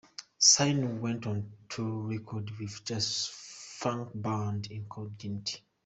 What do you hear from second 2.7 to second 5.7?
the jazz-funk band, Incognito.